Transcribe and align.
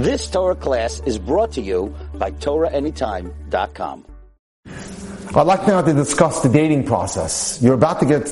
This 0.00 0.30
Torah 0.30 0.54
class 0.54 1.02
is 1.04 1.18
brought 1.18 1.52
to 1.52 1.60
you 1.60 1.94
by 2.14 2.30
TorahAnytime.com. 2.30 4.06
I'd 5.36 5.42
like 5.42 5.66
now 5.66 5.82
to 5.82 5.92
discuss 5.92 6.42
the 6.42 6.48
dating 6.48 6.86
process. 6.86 7.58
You're 7.60 7.74
about 7.74 8.00
to 8.00 8.06
get, 8.06 8.24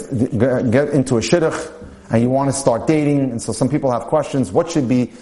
get 0.71 0.89
into 0.89 1.19
a 1.19 1.21
shidduch 1.21 1.71
and 2.11 2.23
you 2.23 2.31
want 2.31 2.49
to 2.49 2.57
start 2.57 2.87
dating, 2.87 3.33
and 3.33 3.43
so 3.43 3.53
some 3.53 3.69
people 3.69 3.91
have 3.91 4.04
questions. 4.04 4.51
What 4.51 4.71
should 4.71 4.89
be 4.89 5.12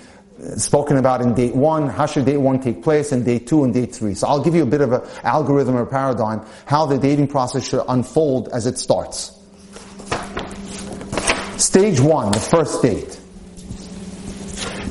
spoken 0.56 0.98
about 0.98 1.20
in 1.20 1.34
date 1.34 1.56
one? 1.56 1.88
How 1.88 2.06
should 2.06 2.26
date 2.26 2.36
one 2.36 2.60
take 2.60 2.80
place 2.80 3.10
in 3.10 3.24
date 3.24 3.48
two 3.48 3.64
and 3.64 3.74
date 3.74 3.92
three? 3.92 4.14
So 4.14 4.28
I'll 4.28 4.44
give 4.44 4.54
you 4.54 4.62
a 4.62 4.66
bit 4.66 4.82
of 4.82 4.92
an 4.92 5.02
algorithm 5.24 5.74
or 5.74 5.84
paradigm 5.84 6.46
how 6.64 6.86
the 6.86 6.96
dating 6.96 7.26
process 7.26 7.68
should 7.68 7.82
unfold 7.88 8.50
as 8.52 8.66
it 8.66 8.78
starts. 8.78 9.32
Stage 11.56 11.98
one, 11.98 12.30
the 12.30 12.38
first 12.38 12.82
date. 12.82 13.18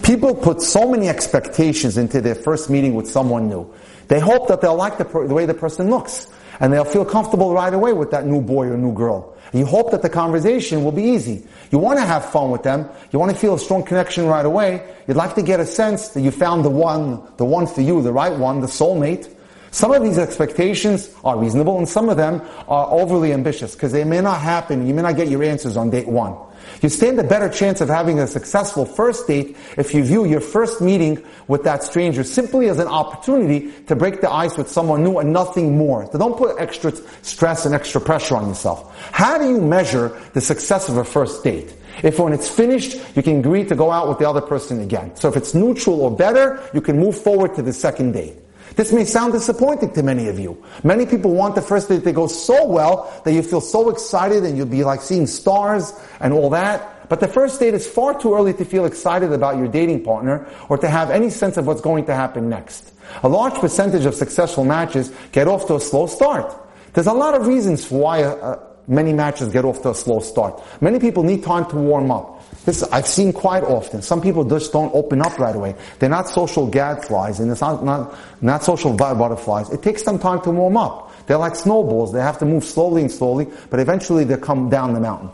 People 0.06 0.36
put 0.36 0.62
so 0.62 0.88
many 0.88 1.10
expectations 1.10 1.98
into 1.98 2.22
their 2.22 2.36
first 2.36 2.70
meeting 2.70 2.94
with 2.94 3.10
someone 3.10 3.50
new. 3.50 3.74
They 4.08 4.20
hope 4.20 4.48
that 4.50 4.62
they'll 4.62 4.76
like 4.76 5.00
the, 5.00 5.06
per- 5.06 5.28
the 5.28 5.34
way 5.34 5.48
the 5.48 5.56
person 5.56 5.90
looks. 5.90 6.28
And 6.60 6.72
they'll 6.72 6.86
feel 6.86 7.04
comfortable 7.04 7.56
right 7.56 7.74
away 7.74 7.92
with 7.92 8.12
that 8.12 8.28
new 8.28 8.40
boy 8.40 8.68
or 8.68 8.78
new 8.78 8.94
girl. 8.94 9.36
You 9.52 9.66
hope 9.66 9.90
that 9.92 10.04
the 10.04 10.10
conversation 10.10 10.84
will 10.84 10.92
be 10.92 11.02
easy. 11.02 11.48
You 11.72 11.80
want 11.80 11.98
to 11.98 12.06
have 12.06 12.24
fun 12.24 12.52
with 12.52 12.62
them. 12.62 12.88
You 13.12 13.18
want 13.18 13.32
to 13.32 13.38
feel 13.38 13.56
a 13.56 13.60
strong 13.60 13.82
connection 13.82 14.28
right 14.28 14.46
away. 14.46 14.88
You'd 15.08 15.18
like 15.18 15.34
to 15.36 15.42
get 15.42 15.60
a 15.60 15.66
sense 15.66 16.10
that 16.10 16.22
you 16.22 16.30
found 16.30 16.64
the 16.64 16.70
one, 16.70 17.28
the 17.38 17.46
one 17.46 17.66
for 17.66 17.82
you, 17.82 18.04
the 18.04 18.14
right 18.14 18.32
one, 18.38 18.62
the 18.62 18.68
soulmate. 18.68 19.34
Some 19.72 19.92
of 19.92 20.04
these 20.04 20.20
expectations 20.20 21.14
are 21.24 21.38
reasonable 21.38 21.80
and 21.80 21.90
some 21.90 22.10
of 22.10 22.16
them 22.16 22.44
are 22.68 22.88
overly 22.92 23.34
ambitious 23.34 23.74
because 23.74 23.92
they 23.92 24.04
may 24.04 24.22
not 24.22 24.40
happen. 24.40 24.88
You 24.88 24.94
may 24.94 25.02
not 25.02 25.18
get 25.18 25.30
your 25.30 25.44
answers 25.44 25.76
on 25.76 25.90
date 25.90 26.08
one. 26.08 26.38
You 26.82 26.90
stand 26.90 27.20
a 27.20 27.24
better 27.24 27.50
chance 27.50 27.82
of 27.82 27.90
having 27.90 28.20
a 28.20 28.28
successful 28.28 28.86
first 28.86 29.28
date 29.28 29.58
if 29.78 29.94
you 29.94 30.04
view 30.04 30.26
your 30.26 30.42
first 30.42 30.82
meeting 30.82 31.24
with 31.48 31.64
that 31.64 31.84
stranger 31.84 32.24
simply 32.24 32.70
as 32.70 32.80
an 32.80 32.88
opportunity 32.88 33.72
to 33.88 33.96
break 33.96 34.22
the 34.22 34.32
ice 34.32 34.58
with 34.58 34.70
someone 34.70 35.04
new 35.04 35.18
and 35.18 35.32
nothing 35.32 35.78
more. 35.78 36.10
So 36.12 36.18
don't 36.18 36.38
put 36.38 36.60
extra 36.60 36.94
stress 37.22 37.66
and 37.66 37.74
extra 37.74 38.02
pressure 38.02 38.36
on 38.36 38.48
yourself. 38.48 38.98
How 39.12 39.38
do 39.38 39.50
you 39.50 39.62
measure 39.62 40.20
the 40.34 40.42
success 40.42 40.90
of 40.90 40.98
a 40.98 41.04
first 41.04 41.44
date? 41.44 41.76
If 42.04 42.20
when 42.20 42.34
it's 42.34 42.50
finished, 42.50 42.98
you 43.16 43.24
can 43.24 43.40
agree 43.40 43.64
to 43.66 43.76
go 43.76 43.90
out 43.92 44.10
with 44.10 44.20
the 44.20 44.30
other 44.30 44.42
person 44.42 44.82
again. 44.82 45.16
So 45.16 45.30
if 45.30 45.38
it's 45.38 45.54
neutral 45.54 46.02
or 46.02 46.12
better, 46.12 46.62
you 46.74 46.82
can 46.82 47.00
move 47.00 47.18
forward 47.18 47.56
to 47.56 47.62
the 47.62 47.74
second 47.74 48.12
date. 48.12 48.36
This 48.76 48.92
may 48.92 49.06
sound 49.06 49.34
disappointing 49.34 49.94
to 49.94 50.04
many 50.04 50.28
of 50.28 50.38
you. 50.38 50.64
Many 50.84 51.06
people 51.06 51.34
want 51.34 51.56
the 51.56 51.62
first 51.62 51.88
date 51.88 52.04
to 52.04 52.12
go 52.12 52.28
so 52.28 52.66
well 52.66 53.22
that 53.24 53.34
you 53.34 53.42
feel 53.42 53.62
so 53.62 53.90
excited 53.90 54.44
and 54.44 54.58
you'll 54.58 54.66
be 54.66 54.84
like 54.84 55.02
seeing 55.02 55.28
stars 55.28 55.94
and 56.20 56.34
all 56.34 56.50
that. 56.50 57.08
But 57.08 57.20
the 57.20 57.28
first 57.28 57.60
date 57.60 57.74
is 57.74 57.88
far 57.88 58.20
too 58.20 58.36
early 58.36 58.54
to 58.54 58.66
feel 58.66 58.86
excited 58.86 59.32
about 59.32 59.58
your 59.58 59.68
dating 59.68 60.04
partner 60.04 60.48
or 60.70 60.78
to 60.78 60.90
have 60.90 61.10
any 61.10 61.30
sense 61.30 61.56
of 61.56 61.68
what's 61.68 61.82
going 61.82 62.06
to 62.06 62.16
happen 62.16 62.50
next. 62.50 62.92
A 63.24 63.30
large 63.30 63.54
percentage 63.54 64.06
of 64.06 64.16
successful 64.16 64.66
matches 64.66 65.12
get 65.32 65.48
off 65.48 65.68
to 65.68 65.76
a 65.76 65.80
slow 65.80 66.08
start. 66.08 66.54
There's 66.94 67.08
a 67.08 67.14
lot 67.14 67.34
of 67.34 67.48
reasons 67.48 67.86
for 67.86 68.00
why 68.00 68.24
uh, 68.24 68.60
many 68.88 69.14
matches 69.14 69.50
get 69.50 69.66
off 69.66 69.82
to 69.84 69.92
a 69.92 69.96
slow 69.96 70.20
start. 70.20 70.62
Many 70.82 71.00
people 71.00 71.24
need 71.24 71.44
time 71.44 71.66
to 71.70 71.76
warm 71.76 72.12
up. 72.12 72.36
This 72.66 72.84
I've 72.84 73.08
seen 73.08 73.32
quite 73.32 73.64
often. 73.64 74.02
Some 74.02 74.22
people 74.22 74.44
just 74.44 74.74
don't 74.74 74.94
open 74.96 75.22
up 75.22 75.38
right 75.38 75.56
away. 75.56 75.76
They're 76.00 76.10
not 76.10 76.28
social 76.28 76.68
gadflies 76.68 77.40
and 77.40 77.52
it's 77.52 77.62
not, 77.62 77.84
not, 77.84 78.16
not 78.42 78.64
social 78.64 78.94
butterflies. 78.94 79.70
It 79.70 79.84
takes 79.84 80.04
some 80.04 80.18
time 80.18 80.42
to 80.42 80.52
warm 80.52 80.78
up. 80.78 81.12
They're 81.28 81.38
like 81.38 81.56
snowballs. 81.56 82.12
They 82.12 82.22
have 82.22 82.40
to 82.40 82.46
move 82.46 82.64
slowly 82.64 83.02
and 83.02 83.12
slowly, 83.12 83.48
but 83.70 83.80
eventually 83.80 84.24
they 84.24 84.38
come 84.38 84.70
down 84.70 84.94
the 84.94 85.00
mountain. 85.00 85.30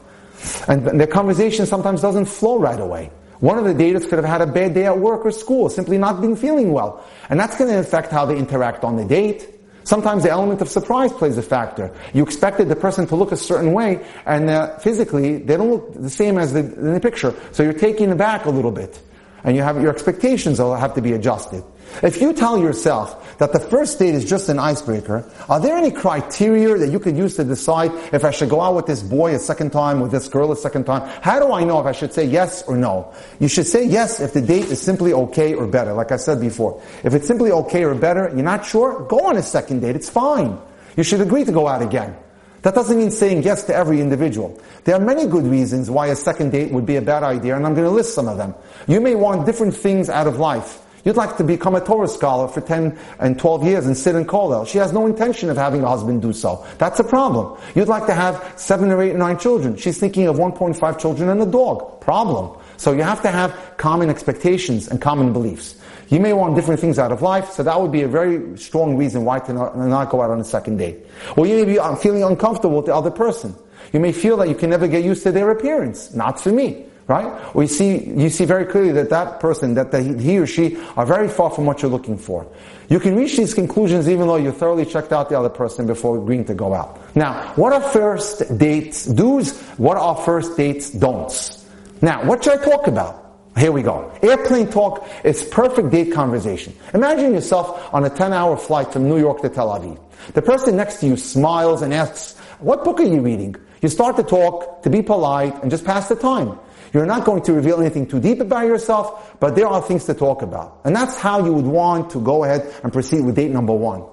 And 0.67 0.99
their 0.99 1.07
conversation 1.07 1.65
sometimes 1.65 2.01
doesn't 2.01 2.25
flow 2.25 2.59
right 2.59 2.79
away. 2.79 3.11
One 3.39 3.57
of 3.57 3.65
the 3.65 3.73
daters 3.73 4.07
could 4.07 4.19
have 4.19 4.25
had 4.25 4.41
a 4.41 4.45
bad 4.45 4.73
day 4.75 4.85
at 4.85 4.99
work 4.99 5.25
or 5.25 5.31
school, 5.31 5.69
simply 5.69 5.97
not 5.97 6.21
been 6.21 6.35
feeling 6.35 6.71
well. 6.71 7.03
And 7.29 7.39
that's 7.39 7.57
going 7.57 7.71
to 7.71 7.79
affect 7.79 8.11
how 8.11 8.25
they 8.25 8.37
interact 8.37 8.83
on 8.83 8.97
the 8.97 9.05
date. 9.05 9.49
Sometimes 9.83 10.23
the 10.23 10.29
element 10.29 10.61
of 10.61 10.69
surprise 10.69 11.11
plays 11.11 11.37
a 11.37 11.41
factor. 11.41 11.93
You 12.13 12.23
expected 12.23 12.69
the 12.69 12.75
person 12.75 13.07
to 13.07 13.15
look 13.15 13.31
a 13.31 13.37
certain 13.37 13.73
way, 13.73 14.05
and 14.25 14.49
uh, 14.49 14.77
physically 14.77 15.37
they 15.37 15.57
don't 15.57 15.71
look 15.71 15.93
the 15.93 16.09
same 16.09 16.37
as 16.37 16.53
the, 16.53 16.59
in 16.59 16.93
the 16.93 16.99
picture. 16.99 17.33
So 17.51 17.63
you're 17.63 17.73
taken 17.73 18.11
aback 18.11 18.45
a 18.45 18.49
little 18.49 18.71
bit, 18.71 18.99
and 19.43 19.55
you 19.55 19.63
have 19.63 19.81
your 19.81 19.91
expectations 19.91 20.59
have 20.59 20.93
to 20.93 21.01
be 21.01 21.13
adjusted. 21.13 21.63
If 22.03 22.21
you 22.21 22.33
tell 22.33 22.57
yourself 22.57 23.37
that 23.37 23.53
the 23.53 23.59
first 23.59 23.99
date 23.99 24.15
is 24.15 24.27
just 24.27 24.49
an 24.49 24.59
icebreaker, 24.59 25.23
are 25.49 25.59
there 25.59 25.77
any 25.77 25.91
criteria 25.91 26.77
that 26.77 26.89
you 26.89 26.99
could 26.99 27.17
use 27.17 27.35
to 27.35 27.43
decide 27.43 27.91
if 28.13 28.23
I 28.23 28.31
should 28.31 28.49
go 28.49 28.61
out 28.61 28.75
with 28.75 28.85
this 28.85 29.03
boy 29.03 29.35
a 29.35 29.39
second 29.39 29.71
time, 29.71 29.99
with 29.99 30.11
this 30.11 30.27
girl 30.27 30.51
a 30.51 30.55
second 30.55 30.85
time? 30.85 31.07
How 31.21 31.39
do 31.39 31.51
I 31.51 31.63
know 31.63 31.79
if 31.79 31.85
I 31.85 31.91
should 31.91 32.13
say 32.13 32.25
yes 32.25 32.63
or 32.63 32.77
no? 32.77 33.13
You 33.39 33.47
should 33.47 33.67
say 33.67 33.85
yes 33.85 34.19
if 34.19 34.33
the 34.33 34.41
date 34.41 34.65
is 34.65 34.81
simply 34.81 35.13
okay 35.13 35.53
or 35.53 35.67
better, 35.67 35.93
like 35.93 36.11
I 36.11 36.17
said 36.17 36.39
before. 36.39 36.81
If 37.03 37.13
it's 37.13 37.27
simply 37.27 37.51
okay 37.51 37.83
or 37.83 37.93
better, 37.95 38.29
you're 38.29 38.43
not 38.43 38.65
sure, 38.65 39.05
go 39.07 39.27
on 39.27 39.37
a 39.37 39.43
second 39.43 39.81
date, 39.81 39.95
it's 39.95 40.09
fine. 40.09 40.57
You 40.97 41.03
should 41.03 41.21
agree 41.21 41.45
to 41.45 41.51
go 41.51 41.67
out 41.67 41.81
again. 41.81 42.15
That 42.63 42.75
doesn't 42.75 42.95
mean 42.95 43.09
saying 43.09 43.43
yes 43.43 43.63
to 43.63 43.75
every 43.75 44.01
individual. 44.01 44.59
There 44.83 44.95
are 44.95 45.01
many 45.01 45.25
good 45.25 45.45
reasons 45.45 45.89
why 45.89 46.07
a 46.07 46.15
second 46.15 46.51
date 46.51 46.71
would 46.71 46.85
be 46.85 46.95
a 46.95 47.01
bad 47.01 47.23
idea, 47.23 47.55
and 47.55 47.65
I'm 47.65 47.73
going 47.73 47.87
to 47.87 47.91
list 47.91 48.13
some 48.13 48.27
of 48.27 48.37
them. 48.37 48.53
You 48.87 49.01
may 49.01 49.15
want 49.15 49.45
different 49.45 49.75
things 49.75 50.09
out 50.09 50.27
of 50.27 50.37
life. 50.37 50.79
You'd 51.03 51.17
like 51.17 51.37
to 51.37 51.43
become 51.43 51.75
a 51.75 51.81
Torah 51.81 52.07
scholar 52.07 52.47
for 52.47 52.61
10 52.61 52.97
and 53.19 53.39
12 53.39 53.63
years 53.63 53.85
and 53.85 53.97
sit 53.97 54.15
in 54.15 54.25
kollel. 54.25 54.67
She 54.67 54.77
has 54.77 54.93
no 54.93 55.07
intention 55.07 55.49
of 55.49 55.57
having 55.57 55.83
a 55.83 55.89
husband 55.89 56.21
do 56.21 56.31
so. 56.31 56.65
That's 56.77 56.99
a 56.99 57.03
problem. 57.03 57.59
You'd 57.73 57.87
like 57.87 58.05
to 58.05 58.13
have 58.13 58.53
seven 58.55 58.91
or 58.91 59.01
eight 59.01 59.15
or 59.15 59.17
nine 59.17 59.39
children. 59.39 59.77
She's 59.77 59.99
thinking 59.99 60.27
of 60.27 60.35
1.5 60.35 60.99
children 60.99 61.29
and 61.29 61.41
a 61.41 61.45
dog. 61.45 62.01
Problem. 62.01 62.57
So 62.77 62.91
you 62.91 63.03
have 63.03 63.21
to 63.23 63.29
have 63.29 63.57
common 63.77 64.09
expectations 64.09 64.87
and 64.87 65.01
common 65.01 65.33
beliefs. 65.33 65.75
You 66.09 66.19
may 66.19 66.33
want 66.33 66.55
different 66.55 66.81
things 66.81 66.99
out 66.99 67.11
of 67.11 67.21
life, 67.21 67.51
so 67.51 67.63
that 67.63 67.79
would 67.79 67.91
be 67.91 68.01
a 68.01 68.07
very 68.07 68.57
strong 68.57 68.97
reason 68.97 69.23
why 69.23 69.39
to 69.39 69.53
not, 69.53 69.77
not 69.77 70.09
go 70.09 70.21
out 70.21 70.29
on 70.29 70.41
a 70.41 70.43
second 70.43 70.77
date. 70.77 71.05
Or 71.37 71.47
you 71.47 71.55
may 71.55 71.63
be 71.63 71.79
uh, 71.79 71.95
feeling 71.95 72.23
uncomfortable 72.23 72.77
with 72.77 72.85
the 72.85 72.93
other 72.93 73.11
person. 73.11 73.55
You 73.93 74.01
may 74.01 74.11
feel 74.11 74.35
that 74.37 74.49
you 74.49 74.55
can 74.55 74.69
never 74.69 74.87
get 74.87 75.03
used 75.03 75.23
to 75.23 75.31
their 75.31 75.49
appearance. 75.51 76.13
Not 76.13 76.39
for 76.39 76.51
me 76.51 76.85
right? 77.11 77.53
We 77.53 77.67
see, 77.67 77.99
you 78.09 78.29
see 78.29 78.45
very 78.45 78.65
clearly 78.65 78.93
that 78.93 79.09
that 79.09 79.41
person, 79.41 79.73
that 79.73 79.91
the, 79.91 80.01
he 80.01 80.39
or 80.39 80.47
she 80.47 80.77
are 80.95 81.05
very 81.05 81.27
far 81.27 81.49
from 81.49 81.65
what 81.65 81.81
you're 81.81 81.91
looking 81.91 82.17
for. 82.17 82.47
You 82.87 82.99
can 82.99 83.15
reach 83.15 83.35
these 83.35 83.53
conclusions 83.53 84.07
even 84.07 84.27
though 84.27 84.37
you 84.37 84.51
thoroughly 84.51 84.85
checked 84.85 85.11
out 85.11 85.27
the 85.27 85.37
other 85.37 85.49
person 85.49 85.85
before 85.85 86.17
agreeing 86.17 86.45
to 86.45 86.53
go 86.53 86.73
out. 86.73 87.15
Now, 87.15 87.51
what 87.55 87.73
are 87.73 87.81
first 87.81 88.57
dates 88.57 89.05
do's? 89.05 89.59
What 89.77 89.97
are 89.97 90.15
first 90.15 90.55
dates 90.55 90.89
don'ts? 90.89 91.67
Now, 92.01 92.23
what 92.25 92.43
should 92.43 92.59
I 92.59 92.63
talk 92.63 92.87
about? 92.87 93.17
Here 93.57 93.73
we 93.73 93.83
go. 93.83 94.09
Airplane 94.23 94.69
talk 94.69 95.05
is 95.25 95.43
perfect 95.43 95.91
date 95.91 96.13
conversation. 96.13 96.73
Imagine 96.93 97.33
yourself 97.33 97.93
on 97.93 98.05
a 98.05 98.09
10 98.09 98.31
hour 98.31 98.55
flight 98.55 98.93
from 98.93 99.09
New 99.09 99.19
York 99.19 99.41
to 99.41 99.49
Tel 99.49 99.67
Aviv. 99.67 99.99
The 100.33 100.41
person 100.41 100.77
next 100.77 101.01
to 101.01 101.07
you 101.07 101.17
smiles 101.17 101.81
and 101.81 101.93
asks, 101.93 102.37
what 102.59 102.85
book 102.85 103.01
are 103.01 103.11
you 103.15 103.19
reading? 103.19 103.55
You 103.81 103.89
start 103.89 104.15
to 104.17 104.23
talk, 104.23 104.83
to 104.83 104.89
be 104.89 105.01
polite, 105.01 105.61
and 105.61 105.71
just 105.71 105.83
pass 105.83 106.07
the 106.07 106.15
time. 106.15 106.57
You're 106.93 107.05
not 107.05 107.25
going 107.25 107.41
to 107.43 107.53
reveal 107.53 107.79
anything 107.79 108.05
too 108.05 108.19
deep 108.19 108.41
about 108.41 108.65
yourself, 108.65 109.37
but 109.39 109.55
there 109.55 109.67
are 109.67 109.81
things 109.81 110.05
to 110.05 110.13
talk 110.13 110.41
about. 110.41 110.81
And 110.83 110.95
that's 110.95 111.15
how 111.17 111.43
you 111.45 111.53
would 111.53 111.65
want 111.65 112.11
to 112.11 112.21
go 112.21 112.43
ahead 112.43 112.73
and 112.83 112.91
proceed 112.91 113.21
with 113.21 113.35
date 113.35 113.51
number 113.51 113.73
one. 113.73 114.03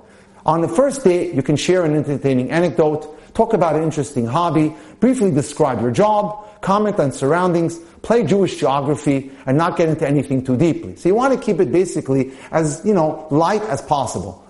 On 0.47 0.61
the 0.61 0.69
first 0.69 1.05
date, 1.05 1.34
you 1.34 1.43
can 1.43 1.56
share 1.56 1.84
an 1.84 1.94
entertaining 1.94 2.50
anecdote, 2.50 3.34
talk 3.34 3.53
about 3.53 3.77
an 3.77 3.83
interesting 3.83 4.27
hobby, 4.27 4.75
briefly 5.00 5.31
describe 5.31 5.81
your 5.81 5.91
job, 5.91 6.47
comment 6.61 6.99
on 7.00 7.12
surroundings, 7.12 7.78
play 8.03 8.25
Jewish 8.25 8.59
geography, 8.59 9.31
and 9.44 9.59
not 9.59 9.77
get 9.77 9.88
into 9.88 10.06
anything 10.06 10.44
too 10.44 10.56
deeply. 10.56 10.97
So 10.97 11.09
you 11.09 11.15
want 11.15 11.34
to 11.34 11.41
keep 11.41 11.61
it 11.61 11.71
basically 11.72 12.33
as, 12.50 12.81
you 12.84 12.94
know, 12.94 13.27
light 13.31 13.62
as 13.62 13.83
possible. 13.83 14.44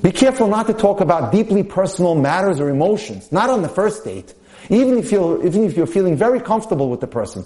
Be 0.00 0.12
careful 0.12 0.46
not 0.46 0.68
to 0.68 0.74
talk 0.74 1.00
about 1.00 1.32
deeply 1.32 1.64
personal 1.64 2.14
matters 2.14 2.60
or 2.60 2.68
emotions, 2.68 3.32
not 3.32 3.50
on 3.50 3.62
the 3.62 3.68
first 3.68 4.04
date. 4.04 4.32
Even 4.70 4.98
if 4.98 5.10
you're, 5.10 5.44
even 5.46 5.64
if 5.64 5.76
you're 5.76 5.86
feeling 5.86 6.16
very 6.16 6.40
comfortable 6.40 6.90
with 6.90 7.00
the 7.00 7.06
person. 7.06 7.44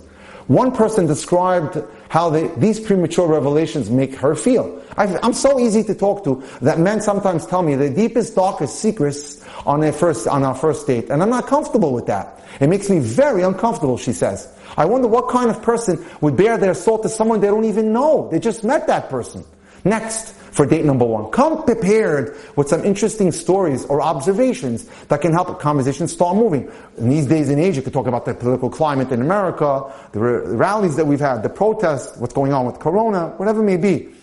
One 0.49 0.73
person 0.73 1.07
described 1.07 1.81
how 2.09 2.31
they, 2.31 2.49
these 2.57 2.81
premature 2.81 3.29
revelations 3.29 3.91
make 3.91 4.15
her 4.17 4.35
feel. 4.35 4.83
I, 4.97 5.07
am 5.25 5.33
so 5.33 5.61
easy 5.61 5.85
to 5.85 5.95
talk 5.95 6.25
to 6.25 6.43
that 6.61 6.79
men 6.81 7.01
sometimes 7.01 7.47
tell 7.47 7.63
me 7.63 7.77
the 7.77 7.89
deepest, 7.89 8.35
darkest 8.35 8.81
secrets 8.81 9.45
on 9.65 9.81
their 9.81 9.93
first, 9.93 10.27
on 10.27 10.43
our 10.43 10.55
first 10.55 10.87
date. 10.87 11.11
And 11.11 11.23
I'm 11.23 11.31
not 11.31 11.47
comfortable 11.47 11.93
with 11.93 12.07
that. 12.07 12.41
It 12.61 12.69
makes 12.69 12.91
me 12.91 12.99
very 12.99 13.43
uncomfortable, 13.43 13.97
she 13.97 14.13
says. 14.13 14.53
I 14.77 14.85
wonder 14.85 15.07
what 15.07 15.29
kind 15.29 15.51
of 15.51 15.63
person 15.63 16.05
would 16.21 16.37
bear 16.37 16.59
their 16.59 16.75
soul 16.75 16.99
to 17.01 17.09
someone 17.09 17.41
they 17.41 17.47
don't 17.47 17.65
even 17.65 17.93
know. 17.93 18.29
They 18.31 18.41
just 18.41 18.65
met 18.65 18.87
that 18.89 19.11
person. 19.11 19.45
Next, 19.85 20.35
for 20.53 20.67
date 20.67 20.85
number 20.85 21.05
one. 21.05 21.31
Come 21.31 21.65
prepared 21.65 22.37
with 22.57 22.69
some 22.69 22.85
interesting 22.85 23.33
stories 23.33 23.85
or 23.87 24.01
observations 24.01 24.85
that 25.09 25.21
can 25.21 25.33
help 25.33 25.49
a 25.49 25.55
conversation 25.55 26.07
start 26.07 26.37
moving. 26.37 26.71
In 26.99 27.09
these 27.09 27.27
days 27.27 27.49
in 27.49 27.59
Asia, 27.59 27.77
you 27.77 27.83
could 27.83 27.93
talk 27.93 28.07
about 28.07 28.25
the 28.27 28.35
political 28.35 28.71
climate 28.71 29.11
in 29.11 29.21
America, 29.21 29.93
the 30.13 30.21
rallies 30.21 30.97
that 30.97 31.07
we've 31.07 31.21
had, 31.21 31.43
the 31.43 31.49
protests, 31.49 32.17
what's 32.19 32.35
going 32.35 32.53
on 32.53 32.67
with 32.67 32.79
Corona, 32.79 33.35
whatever 33.39 33.61
it 33.61 33.65
may 33.65 33.79
be. 33.79 34.15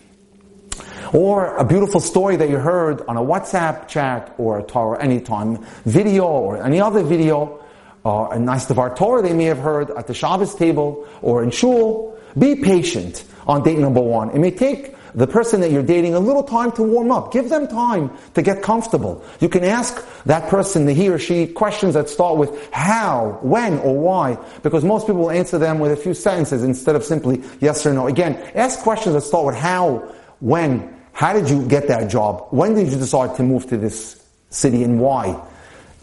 Or 1.11 1.55
a 1.57 1.65
beautiful 1.65 1.99
story 1.99 2.35
that 2.35 2.49
you 2.49 2.57
heard 2.57 3.01
on 3.07 3.17
a 3.17 3.21
WhatsApp 3.21 3.87
chat 3.87 4.35
or 4.37 4.59
a 4.59 4.63
Torah 4.63 5.01
Anytime 5.01 5.65
video 5.85 6.25
or 6.25 6.63
any 6.63 6.79
other 6.79 7.01
video, 7.01 7.59
or 8.03 8.31
a 8.33 8.39
nice 8.39 8.67
Devar 8.67 8.95
Torah 8.95 9.23
they 9.23 9.33
may 9.33 9.45
have 9.45 9.57
heard 9.57 9.89
at 9.91 10.05
the 10.05 10.13
Shabbos 10.13 10.53
table 10.53 11.07
or 11.23 11.43
in 11.43 11.49
Shul. 11.49 12.15
Be 12.37 12.55
patient 12.55 13.23
on 13.47 13.63
date 13.63 13.79
number 13.79 14.01
one. 14.01 14.29
It 14.29 14.39
may 14.39 14.51
take 14.51 14.93
the 15.15 15.27
person 15.27 15.61
that 15.61 15.71
you're 15.71 15.83
dating 15.83 16.13
a 16.13 16.19
little 16.19 16.43
time 16.43 16.71
to 16.73 16.83
warm 16.83 17.11
up. 17.11 17.31
Give 17.31 17.49
them 17.49 17.67
time 17.67 18.11
to 18.33 18.41
get 18.41 18.61
comfortable. 18.61 19.23
You 19.39 19.49
can 19.49 19.63
ask 19.63 20.05
that 20.25 20.49
person, 20.49 20.85
the 20.85 20.93
he 20.93 21.09
or 21.09 21.19
she, 21.19 21.47
questions 21.47 21.93
that 21.93 22.09
start 22.09 22.37
with 22.37 22.71
how, 22.71 23.39
when, 23.41 23.79
or 23.79 23.97
why, 23.97 24.37
because 24.63 24.83
most 24.83 25.07
people 25.07 25.21
will 25.21 25.31
answer 25.31 25.57
them 25.57 25.79
with 25.79 25.91
a 25.91 25.97
few 25.97 26.13
sentences 26.13 26.63
instead 26.63 26.95
of 26.95 27.03
simply 27.03 27.41
yes 27.59 27.85
or 27.85 27.93
no. 27.93 28.07
Again, 28.07 28.35
ask 28.55 28.79
questions 28.79 29.15
that 29.15 29.21
start 29.21 29.45
with 29.45 29.55
how, 29.55 30.13
when, 30.39 30.95
how 31.13 31.33
did 31.33 31.49
you 31.49 31.67
get 31.67 31.87
that 31.87 32.09
job? 32.09 32.47
When 32.51 32.75
did 32.75 32.91
you 32.91 32.97
decide 32.97 33.35
to 33.35 33.43
move 33.43 33.67
to 33.67 33.77
this 33.77 34.23
city 34.49 34.83
and 34.83 34.99
why? 34.99 35.41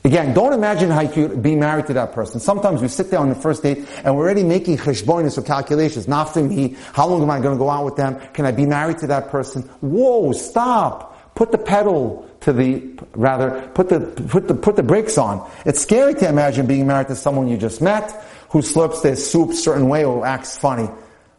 Again, 0.07 0.35
don't 0.35 0.53
imagine 0.53 0.89
how 0.89 1.01
you 1.01 1.09
could 1.09 1.43
be 1.43 1.57
married 1.57 1.89
to 1.89 1.95
that 1.95 2.13
person. 2.13 2.39
Sometimes 2.39 2.81
we 2.81 2.87
sit 2.87 3.11
there 3.11 3.19
on 3.19 3.29
the 3.29 3.35
first 3.35 3.65
date 3.65 3.79
and 4.05 4.17
we're 4.17 4.23
already 4.23 4.45
making 4.45 4.77
cheshbonis 4.77 5.37
or 5.37 5.43
calculations. 5.43 6.07
Not 6.07 6.33
for 6.33 6.45
me. 6.45 6.77
How 6.93 7.09
long 7.09 7.23
am 7.23 7.31
I 7.31 7.41
going 7.41 7.57
to 7.57 7.59
go 7.59 7.69
out 7.69 7.85
with 7.85 7.97
them? 7.97 8.21
Can 8.33 8.47
I 8.47 8.53
be 8.53 8.67
married 8.67 8.99
to 8.99 9.09
that 9.09 9.31
person? 9.31 9.63
Whoa, 9.81 10.31
stop. 10.31 11.35
Put 11.35 11.51
the 11.51 11.59
pedal 11.59 12.31
to 12.43 12.53
the, 12.53 12.97
rather, 13.17 13.69
put 13.75 13.89
the, 13.89 13.99
put 13.99 14.47
the, 14.47 14.55
put 14.55 14.77
the 14.77 14.85
brakes 14.85 15.19
on. 15.19 15.45
It's 15.65 15.81
scary 15.81 16.15
to 16.15 16.29
imagine 16.29 16.69
being 16.69 16.87
married 16.87 17.09
to 17.09 17.17
someone 17.17 17.49
you 17.49 17.57
just 17.57 17.83
met 17.83 18.13
who 18.51 18.61
slurps 18.61 19.03
their 19.03 19.17
soup 19.17 19.55
certain 19.55 19.89
way 19.89 20.05
or 20.05 20.25
acts 20.25 20.57
funny. 20.57 20.89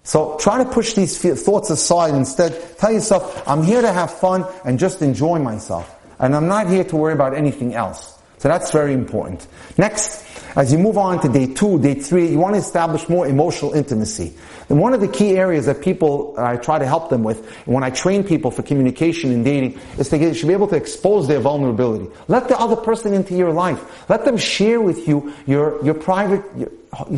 So 0.03 0.35
try 0.41 0.61
to 0.61 0.69
push 0.69 0.91
these 0.91 1.17
thoughts 1.41 1.69
aside. 1.69 2.13
Instead, 2.15 2.77
tell 2.77 2.91
yourself, 2.91 3.47
I'm 3.47 3.63
here 3.63 3.81
to 3.81 3.93
have 3.93 4.11
fun 4.11 4.45
and 4.65 4.77
just 4.77 5.01
enjoy 5.01 5.39
myself. 5.39 5.89
And 6.19 6.35
I'm 6.35 6.49
not 6.49 6.67
here 6.67 6.83
to 6.83 6.97
worry 6.97 7.13
about 7.13 7.33
anything 7.33 7.73
else. 7.73 8.16
So 8.37 8.49
that's 8.49 8.71
very 8.71 8.93
important. 8.93 9.47
Next, 9.77 10.36
as 10.57 10.71
you 10.71 10.79
move 10.79 10.97
on 10.97 11.21
to 11.21 11.29
day 11.29 11.53
two, 11.53 11.79
day 11.79 11.93
three, 11.93 12.29
you 12.29 12.39
want 12.39 12.55
to 12.55 12.59
establish 12.59 13.07
more 13.07 13.27
emotional 13.27 13.73
intimacy. 13.73 14.33
And 14.69 14.81
one 14.81 14.95
of 14.95 15.01
the 15.01 15.07
key 15.07 15.37
areas 15.37 15.67
that 15.67 15.81
people, 15.81 16.33
uh, 16.35 16.45
I 16.45 16.57
try 16.57 16.79
to 16.79 16.85
help 16.87 17.11
them 17.11 17.23
with, 17.23 17.47
when 17.67 17.83
I 17.83 17.91
train 17.91 18.23
people 18.23 18.49
for 18.49 18.63
communication 18.63 19.31
and 19.31 19.45
dating, 19.45 19.79
is 19.99 20.09
get, 20.09 20.35
should 20.35 20.47
be 20.47 20.53
able 20.53 20.67
to 20.69 20.75
expose 20.75 21.27
their 21.27 21.39
vulnerability. 21.39 22.09
Let 22.27 22.47
the 22.47 22.59
other 22.59 22.75
person 22.75 23.13
into 23.13 23.35
your 23.35 23.53
life. 23.53 24.09
Let 24.09 24.25
them 24.25 24.35
share 24.35 24.81
with 24.81 25.07
you 25.07 25.31
your, 25.45 25.83
your 25.85 25.93
private, 25.93 26.43
your 26.57 26.69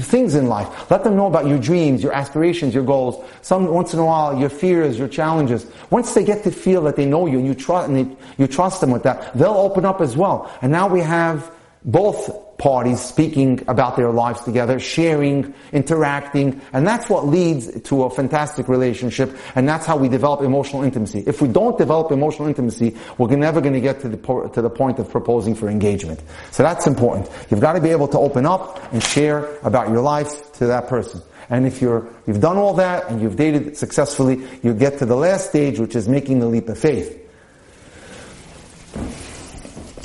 things 0.01 0.35
in 0.35 0.47
life. 0.47 0.91
Let 0.91 1.05
them 1.05 1.15
know 1.15 1.27
about 1.27 1.47
your 1.47 1.59
dreams, 1.59 2.03
your 2.03 2.11
aspirations, 2.11 2.75
your 2.75 2.83
goals. 2.83 3.23
Some, 3.41 3.67
once 3.67 3.93
in 3.93 3.99
a 3.99 4.05
while, 4.05 4.37
your 4.37 4.49
fears, 4.49 4.99
your 4.99 5.07
challenges. 5.07 5.65
Once 5.91 6.13
they 6.13 6.25
get 6.25 6.43
to 6.43 6.51
feel 6.51 6.83
that 6.83 6.97
they 6.97 7.05
know 7.05 7.25
you 7.25 7.37
and 7.37 7.47
you 7.47 7.55
trust, 7.55 7.87
and 7.87 7.95
they, 7.95 8.17
you 8.37 8.47
trust 8.47 8.81
them 8.81 8.91
with 8.91 9.03
that, 9.03 9.33
they'll 9.33 9.51
open 9.53 9.85
up 9.85 10.01
as 10.01 10.17
well. 10.17 10.51
And 10.61 10.73
now 10.73 10.89
we 10.89 10.99
have 10.99 11.49
both 11.85 12.48
parties 12.59 12.99
speaking 12.99 13.63
about 13.67 13.95
their 13.95 14.11
lives 14.11 14.41
together, 14.41 14.79
sharing, 14.79 15.53
interacting, 15.71 16.61
and 16.73 16.85
that's 16.85 17.09
what 17.09 17.25
leads 17.25 17.81
to 17.81 18.03
a 18.03 18.09
fantastic 18.09 18.67
relationship, 18.67 19.35
and 19.55 19.67
that's 19.67 19.85
how 19.85 19.97
we 19.97 20.09
develop 20.09 20.41
emotional 20.41 20.83
intimacy. 20.83 21.23
If 21.25 21.41
we 21.41 21.47
don't 21.47 21.77
develop 21.77 22.11
emotional 22.11 22.47
intimacy, 22.49 22.95
we're 23.17 23.35
never 23.35 23.61
going 23.61 23.73
to 23.73 23.81
get 23.81 24.01
to 24.01 24.09
the, 24.09 24.51
to 24.53 24.61
the 24.61 24.69
point 24.69 24.99
of 24.99 25.09
proposing 25.09 25.55
for 25.55 25.69
engagement. 25.69 26.21
So 26.51 26.61
that's 26.61 26.85
important. 26.85 27.29
You've 27.49 27.61
got 27.61 27.73
to 27.73 27.81
be 27.81 27.89
able 27.89 28.09
to 28.09 28.19
open 28.19 28.45
up 28.45 28.93
and 28.93 29.01
share 29.01 29.57
about 29.63 29.89
your 29.89 30.01
life 30.01 30.51
to 30.53 30.67
that 30.67 30.87
person. 30.87 31.21
And 31.49 31.65
if 31.65 31.81
you're, 31.81 32.13
you've 32.27 32.41
done 32.41 32.57
all 32.57 32.75
that 32.75 33.09
and 33.09 33.21
you've 33.21 33.37
dated 33.37 33.75
successfully, 33.77 34.45
you 34.61 34.73
get 34.73 34.99
to 34.99 35.05
the 35.05 35.15
last 35.15 35.49
stage, 35.49 35.79
which 35.79 35.95
is 35.95 36.07
making 36.07 36.39
the 36.39 36.45
leap 36.45 36.69
of 36.69 36.77
faith 36.77 37.15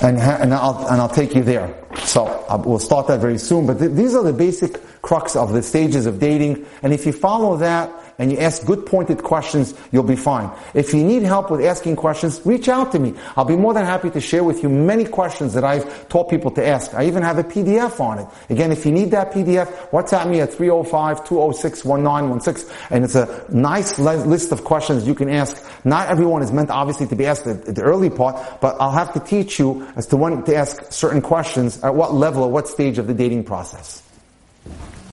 and, 0.05 0.19
and, 0.19 0.53
I'll, 0.53 0.87
and 0.89 1.01
I'll 1.01 1.09
take 1.09 1.35
you 1.35 1.43
there. 1.43 1.75
So 2.15 2.27
uh, 2.27 2.63
we'll 2.65 2.79
start 2.79 3.09
that 3.09 3.19
very 3.19 3.39
soon. 3.39 3.67
But 3.67 3.81
th- 3.81 3.91
these 3.91 4.15
are 4.15 4.23
the 4.23 4.33
basic 4.33 4.81
crux 5.03 5.35
of 5.35 5.53
the 5.53 5.65
stages 5.65 6.07
of 6.07 6.21
dating. 6.21 6.65
And 6.85 6.93
if 6.93 7.07
you 7.07 7.13
follow 7.13 7.57
that, 7.57 7.91
and 8.19 8.31
you 8.31 8.39
ask 8.39 8.65
good 8.65 8.87
pointed 8.87 9.23
questions, 9.23 9.75
you'll 9.93 10.03
be 10.03 10.17
fine. 10.17 10.51
If 10.73 10.95
you 10.95 11.03
need 11.03 11.23
help 11.23 11.51
with 11.51 11.65
asking 11.65 11.97
questions, 11.97 12.41
reach 12.45 12.69
out 12.69 12.93
to 12.93 12.99
me. 12.99 13.15
I'll 13.37 13.45
be 13.45 13.57
more 13.57 13.75
than 13.75 13.85
happy 13.85 14.11
to 14.11 14.21
share 14.21 14.45
with 14.45 14.63
you 14.63 14.69
many 14.69 15.05
questions 15.05 15.55
that 15.55 15.65
I've 15.65 16.09
taught 16.09 16.31
people 16.31 16.51
to 16.53 16.67
ask. 16.67 16.95
I 16.95 17.07
even 17.07 17.23
have 17.23 17.39
a 17.39 17.45
PDF 17.45 18.01
on 18.01 18.21
it. 18.21 18.27
Again, 18.51 18.73
if 18.73 18.87
you 18.87 18.93
need 18.93 19.11
that 19.11 19.33
PDF, 19.33 19.67
WhatsApp 19.91 20.31
me 20.31 20.41
at 20.41 20.51
305-206-1916 20.51 22.71
and 22.91 23.05
it's 23.05 23.15
a 23.15 23.45
nice 23.49 23.99
list 23.99 24.53
of 24.53 24.65
questions 24.65 25.07
you 25.07 25.15
can 25.15 25.29
ask. 25.29 25.63
Not 25.85 26.09
everyone 26.09 26.43
is 26.43 26.53
meant 26.53 26.71
obviously 26.71 27.07
to 27.09 27.17
be 27.17 27.27
asked 27.27 27.47
at 27.47 27.75
the 27.75 27.83
early 27.83 28.11
part, 28.11 28.61
but 28.61 28.77
I'll 28.81 28.93
have 28.93 29.13
to 29.15 29.21
teach 29.21 29.59
you 29.59 29.87
as 29.97 30.07
to 30.09 30.17
when 30.17 30.43
to 30.45 30.57
ask 30.57 30.93
certain 30.93 31.21
questions 31.21 31.83
at 31.83 31.95
what 31.95 32.15
level 32.15 32.45
or 32.45 32.51
what 32.51 32.69
stage 32.69 32.99
of 32.99 33.07
the 33.07 33.15
dating 33.15 33.45
process. 33.45 34.03